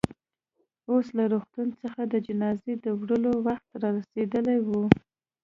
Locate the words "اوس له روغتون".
0.91-1.67